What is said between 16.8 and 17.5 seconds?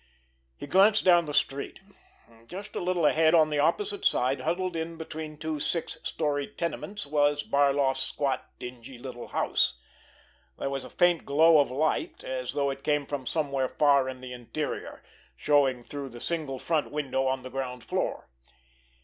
window on